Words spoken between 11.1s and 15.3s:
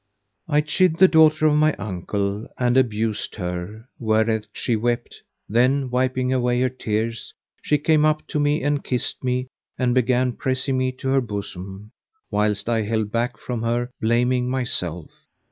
bosom, whilst I held back from her blaming myself.